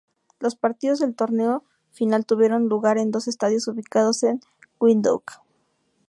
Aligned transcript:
Los 0.39 0.55
partidos 0.55 0.97
del 0.97 1.13
torneo 1.15 1.63
final 1.91 2.25
tuvieron 2.25 2.67
lugar 2.69 2.97
en 2.97 3.11
dos 3.11 3.27
estadios 3.27 3.67
ubicados 3.67 4.23
en 4.23 4.39
Windhoek. 4.79 5.39